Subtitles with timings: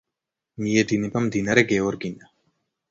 [0.63, 2.35] მიედინება მდინარე გეორგინა.